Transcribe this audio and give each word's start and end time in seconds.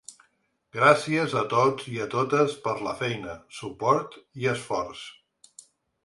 Gràcies 0.75 1.33
a 1.41 1.41
tots 1.49 1.91
i 1.91 1.99
totes 2.13 2.55
per 2.67 2.73
la 2.87 2.93
feina, 3.01 3.35
suport 3.59 4.17
i 4.45 4.49
esforç. 4.53 5.05